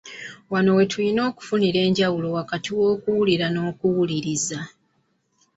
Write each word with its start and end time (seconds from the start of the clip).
Wano 0.51 0.71
we 0.77 0.83
tulina 0.91 1.21
okufunira 1.29 1.79
enjawulo 1.87 2.27
wakati 2.37 2.69
w’okuwulira 2.77 3.45
n’okuwuliriza. 3.51 4.59